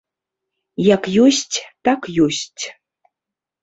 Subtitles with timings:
[0.95, 1.57] Як ёсць,
[1.91, 2.63] так ёсць.